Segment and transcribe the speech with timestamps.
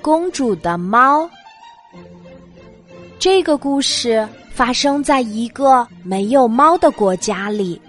[0.00, 1.28] 公主的猫。
[3.18, 7.80] 这个故事发生在一个没有猫的国家里。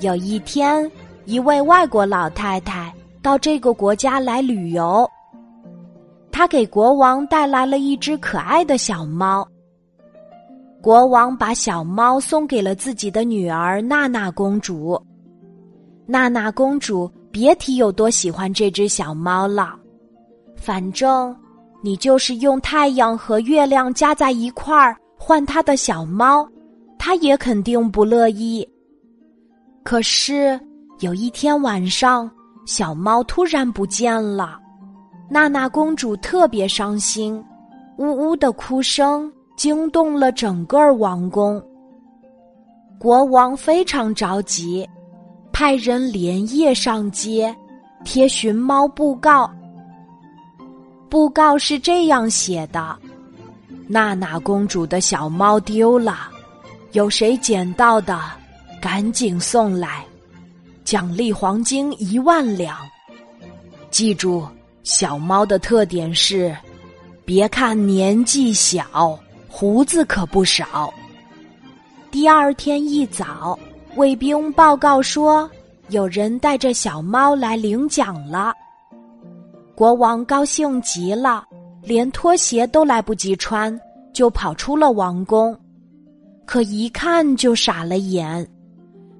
[0.00, 0.90] 有一天，
[1.24, 5.08] 一位外国老太太到这个国家来旅游，
[6.30, 9.46] 她给国王带来了一只可爱的小猫。
[10.82, 15.02] 国王把小猫送给了自己的女儿娜娜公主。
[16.06, 19.76] 娜娜公主别提有多喜欢这只小猫了。
[20.56, 21.36] 反正
[21.82, 26.48] 你就是用太阳和月亮加在一块儿换它的小猫，
[26.98, 28.66] 它也肯定不乐意。
[29.82, 30.58] 可是
[31.00, 32.30] 有一天晚上，
[32.64, 34.58] 小猫突然不见了，
[35.28, 37.44] 娜娜公主特别伤心，
[37.98, 39.30] 呜呜的哭声。
[39.56, 41.62] 惊动了整个王宫，
[42.98, 44.86] 国王非常着急，
[45.58, 47.56] 派人连夜上街
[48.04, 49.50] 贴寻猫布告。
[51.08, 52.94] 布告是这样写的
[53.88, 56.28] ：“娜娜公主的小猫丢了，
[56.92, 58.20] 有谁捡到的，
[58.82, 60.04] 赶紧送来，
[60.84, 62.76] 奖励黄金一万两。
[63.90, 64.46] 记住，
[64.82, 66.54] 小猫的特点是，
[67.24, 69.18] 别看年纪小。”
[69.48, 70.92] 胡子可不少。
[72.10, 73.58] 第二天一早，
[73.96, 75.50] 卫兵报告说，
[75.88, 78.52] 有人带着小猫来领奖了。
[79.74, 81.42] 国王高兴极了，
[81.82, 83.78] 连拖鞋都来不及穿，
[84.12, 85.58] 就跑出了王宫。
[86.44, 88.46] 可一看就傻了眼，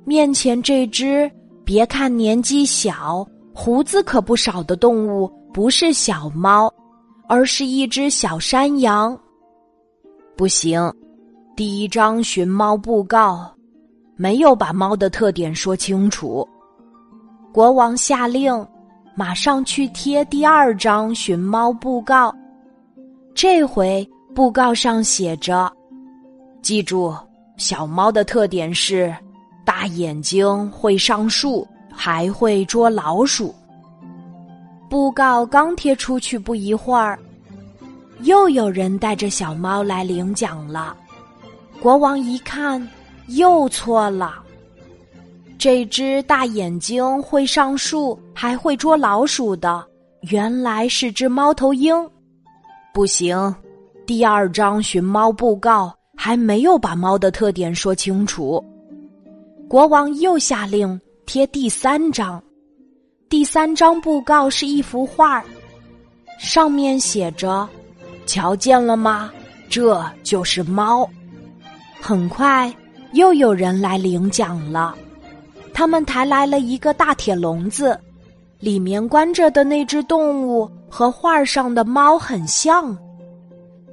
[0.04, 1.30] 面前这只
[1.64, 6.70] 别看年纪小、胡子可不少的动物，不是小猫，
[7.28, 9.18] 而是一只小山羊。
[10.36, 10.92] 不行，
[11.56, 13.50] 第一张寻猫布告
[14.16, 16.46] 没有把猫的特点说清楚。
[17.52, 18.66] 国王下令，
[19.14, 22.34] 马上去贴第二张寻猫布告。
[23.34, 25.70] 这回布告上写着
[26.62, 27.14] ：“记住，
[27.58, 29.14] 小猫的特点是
[29.64, 33.54] 大眼睛，会上树，还会捉老鼠。”
[34.88, 37.18] 布告刚贴出去不一会儿。
[38.20, 40.96] 又有人带着小猫来领奖了，
[41.82, 42.80] 国王一看，
[43.28, 44.42] 又错了。
[45.58, 49.84] 这只大眼睛会上树还会捉老鼠的，
[50.30, 51.94] 原来是只猫头鹰。
[52.92, 53.54] 不行，
[54.06, 58.62] 第二张寻猫布告还没有把猫的特点说清楚。
[59.68, 62.42] 国王又下令贴第三张，
[63.28, 65.44] 第三张布告是一幅画，
[66.38, 67.68] 上面写着。
[68.26, 69.32] 瞧见了吗？
[69.68, 71.08] 这就是猫。
[72.00, 72.72] 很快，
[73.12, 74.94] 又有人来领奖了。
[75.72, 77.98] 他们抬来了一个大铁笼子，
[78.58, 82.96] 里面关着的那只动物和画上的猫很像，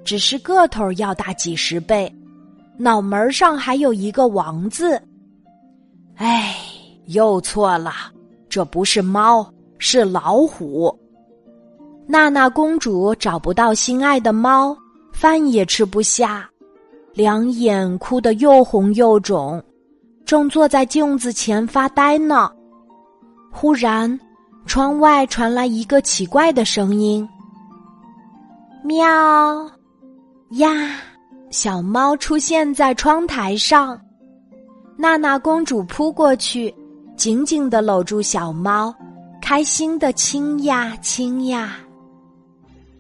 [0.06, 2.14] 只是个头要大几十倍，
[2.78, 5.02] 脑门上还有一个王字。
[6.16, 6.56] 哎，
[7.08, 7.92] 又错了，
[8.48, 9.46] 这不是猫，
[9.78, 10.98] 是老虎。
[12.08, 14.78] 娜娜公主找不到心爱的猫，
[15.12, 16.50] 饭也吃不下，
[17.14, 19.62] 两眼哭得又红又肿，
[20.26, 22.52] 正坐在镜子前发呆呢。
[23.52, 24.20] 忽然，
[24.66, 27.28] 窗外传来一个奇怪的声音
[28.84, 28.98] ：“喵
[30.52, 30.70] 呀！”
[31.52, 33.96] 小猫出现在窗台上，
[34.98, 36.74] 娜娜公主扑过去，
[37.16, 38.92] 紧紧的搂住小猫，
[39.40, 41.76] 开心的亲呀亲呀。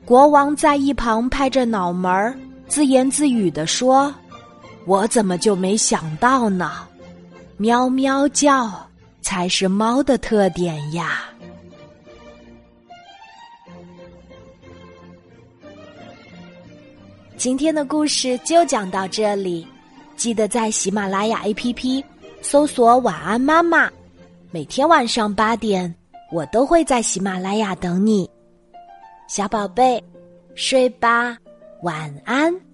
[0.05, 2.37] 国王在一旁拍着脑门儿，
[2.73, 4.11] 自言自语地说
[4.87, 6.87] ：“我怎么就没想到呢？
[7.57, 8.89] 喵喵叫
[9.21, 11.25] 才是猫的特点呀！”
[17.37, 19.67] 今天的故事就讲到这里，
[20.15, 22.03] 记得在喜马拉雅 APP
[22.41, 23.87] 搜索“晚安妈妈”，
[24.49, 25.93] 每天晚上八点，
[26.31, 28.27] 我都会在喜马拉雅等你。
[29.27, 30.03] 小宝贝，
[30.55, 31.37] 睡吧，
[31.83, 32.72] 晚安。